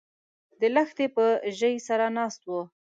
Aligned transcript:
د 0.59 0.61
لښتي 0.75 1.05
په 1.15 1.25
ژۍ 1.57 1.75
سره 1.87 2.05
ناست 2.17 2.41
و 2.49 2.53